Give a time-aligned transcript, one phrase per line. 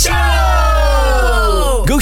[0.00, 0.39] 秀。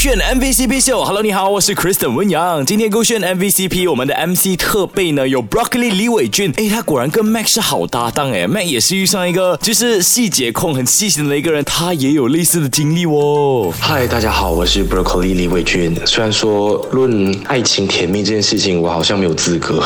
[0.08, 2.64] 勾选 MVCP 秀，Hello，你好，我是 Kristen 温阳。
[2.64, 13.70] 今天勾选 MVCP，我们的 MC 特备呢有 Broccoli 李伟俊，哎，他果然跟 Mac 是好搭档哎，Mac 也是遇上一个就是细节控、很细心的一个人，他也有类似的经历哦。
[13.78, 15.94] 嗨，大家好，我是 Broccoli 李伟俊。
[16.06, 19.84] 虽然说论爱情甜蜜这件事情，我好像没有资格，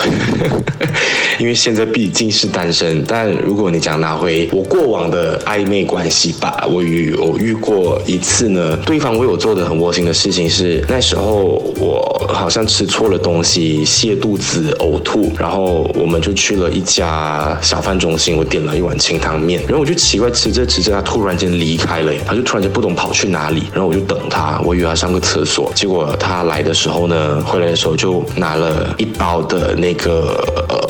[1.41, 3.05] 因为现在毕竟是单身。
[3.09, 9.93] 但如果你讲拿回我过往的暧昧关系吧，我遇我遇过一次呢，对方为我做的很窝。
[9.93, 30.45] 心的事情是那时候我好像吃错了东西，泻肚子、呕吐，然后我们就去了一家小饭中心，我点了一碗清汤面，然后我就奇怪吃着吃着，他突然间离开了，他就突然间不懂跑去哪里，然后我就等他，我以为他上个厕所，结果他来的时候呢，回来的时候就拿了一包的那个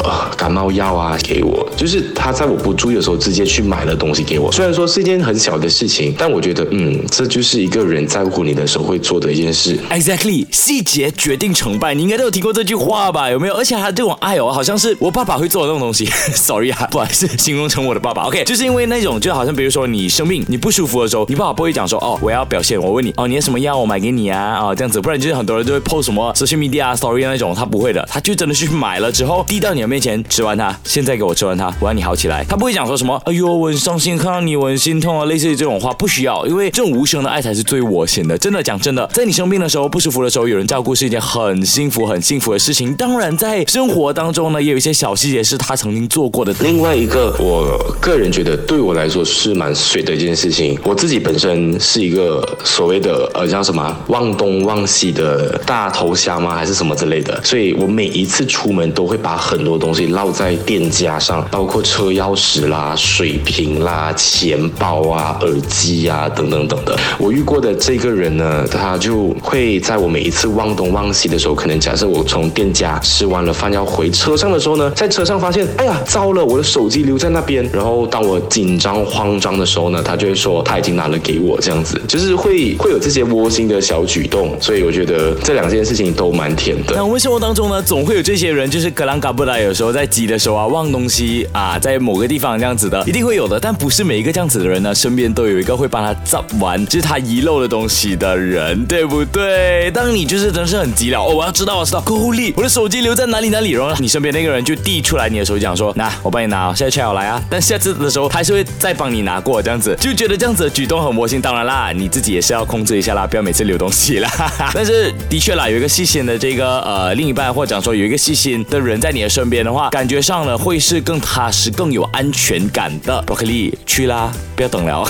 [0.05, 8.83] 呃感冒药啊给我，就是他在我不注意的时候直接去买了东西给我，虽然说是一件很小的事情，但我觉得嗯，这就是一个人在乎你的时候。
[8.83, 13.29] 会做做的一件事，Exactly，细节决定成败，你应该都有听过这句话吧？
[13.29, 13.53] 有没有？
[13.55, 16.07] 而且他这种爱哦，好像是我爸爸会做的那种东西。
[16.33, 18.23] Sorry 啊， 不好意思，形容成我的爸爸。
[18.23, 22.81] OK，就是因为那种，就好像比如说你生病、你不舒服的时候，你爸爸不会讲说哦，我要表现。
[22.81, 23.77] 我问你哦，你要什么药？
[23.77, 24.99] 我买给你啊啊，这样子。
[24.99, 32.43] 不然就是很多人就会 post 什么 social media story 那种，他不会的，他就真的去买了之后递到你的面前，吃完它，现在给我吃完它，我让你好起来。
[32.49, 38.39] 他不会讲说什么，哎呦，我很伤心，看到你我很心痛啊，类似于这种话，不需要，因为这种无声的爱才是最窝心的。
[38.39, 39.62] 真的讲真的，在你生病。
[39.62, 42.92] 的时候不舒服的时候有人照顾是一件很幸福很幸福的事情。
[42.95, 46.53] 当然，在生活当中呢，也有一些小细节是他曾经做过的。
[46.61, 50.77] 另外一个，我个人觉得对我来说是蛮水的一件事情。
[50.83, 56.56] 我自己本身是一个所谓的呃叫什么忘东忘西的大头虾吗？
[56.56, 57.41] 还是什么之类的？
[57.44, 66.98] 所以我每一次出门都会把很多东西落在店家上，包括车钥匙啦、水瓶啦、钱包啊、耳机啊等等等的。
[67.19, 69.33] 我遇过的这个人呢，他他就。
[69.41, 77.69] 会在我每一次忘东忘西的时候，可能假设我从店家吃完了饭要回车上的时候呢，在车上发现，哎呀，糟了，我的手机留在那边。
[77.72, 84.56] 然后当我紧张慌张的时候呢，他就会说他已经拿了给我，这样子就是会会有这些窝心的小举动。
[84.61, 86.95] 所以我觉得这两件事情都蛮甜的。
[86.95, 93.59] 那我们生活当中呢，总会有这些人，就是格兰嘎布拉，有时候在急的时候啊，忘东西啊，在某个地方这样子的，一定会有的。
[93.61, 99.43] 但不是每一个这样子的人呢，身边都有一个会帮他找完，就是他遗漏的东西的人，对不对？
[99.43, 107.43] 对，当你就是真是很急了哦，我要知道，我知道，够力，我的手机留在哪里哪里，然后你身边那个人就递出来你的手机，讲说，那我帮你拿，现在切好来啊。
[107.50, 111.41] 但下次的时候还是会再帮你拿过，这样子就觉得这样子的举动很魔性。
[111.41, 114.31] 当然啦，你自己也是要控制一下啦，不要每次留东西啦。
[114.72, 123.21] 但是的确啦，有一个细心的这个呃另一半，或者讲说有一个细心的人在你的身边的话，感觉上呢会是更踏实、更有安全感的。
[123.22, 125.03] 伯克利去啦，不要等了。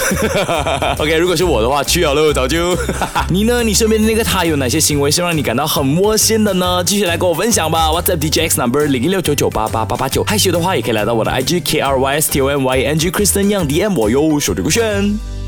[0.99, 2.77] OK，如果是我的话，去好了，早就。
[3.29, 3.52] 你呢？
[3.61, 4.23] 你身边的那个。
[4.23, 6.83] 他有哪些行为是让你感到很窝心的呢？
[6.85, 7.89] 继续来跟我分享吧。
[7.89, 10.23] What's up DJX number 零一六九九八八八八九。
[10.23, 15.42] 害羞的话也可以来到我的 IG K R Y S T O N Y N G Kristen Young DM 我哟，手机勾选。